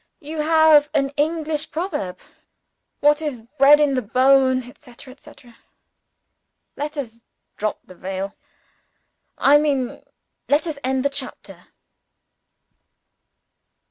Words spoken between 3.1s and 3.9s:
is bred